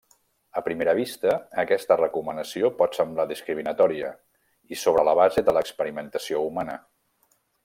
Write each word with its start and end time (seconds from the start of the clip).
A 0.59 0.61
primera 0.67 0.93
vista, 0.99 1.33
aquesta 1.63 1.97
recomanació 2.01 2.71
pot 2.81 2.99
semblar 3.01 3.27
discriminatòria 3.33 4.09
i 4.77 4.81
sobre 4.87 5.05
la 5.11 5.17
base 5.23 5.49
de 5.51 5.59
l'experimentació 5.59 6.45
humana. 6.49 6.81